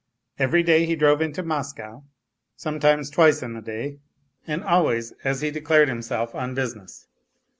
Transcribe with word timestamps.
Every 0.39 0.63
day 0.63 0.87
he 0.87 0.95
drove 0.95 1.21
into 1.21 1.43
Moscow, 1.43 2.03
sometimes 2.55 3.11
twice 3.11 3.43
in 3.43 3.53
the 3.53 3.61
day, 3.61 3.99
and 4.47 4.63
always, 4.63 5.11
as 5.23 5.41
he 5.41 5.51
declared 5.51 5.89
himself, 5.89 6.33
on 6.33 6.55
business. 6.55 7.07